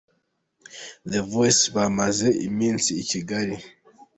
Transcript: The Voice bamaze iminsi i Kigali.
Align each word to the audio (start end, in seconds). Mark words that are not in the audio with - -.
The 1.11 1.21
Voice 1.33 1.61
bamaze 1.75 2.27
iminsi 2.47 2.89
i 3.01 3.03
Kigali. 3.09 3.55